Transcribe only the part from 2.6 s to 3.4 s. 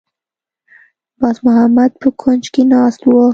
ناسته وه.